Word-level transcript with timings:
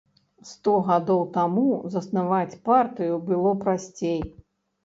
Сто 0.51 0.71
гадоў 0.87 1.19
таму 1.35 1.65
заснаваць 1.97 2.59
партыю 2.71 3.21
было 3.29 3.53
прасцей. 3.63 4.19